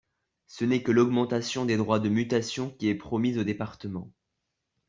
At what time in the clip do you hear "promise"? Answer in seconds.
2.95-3.37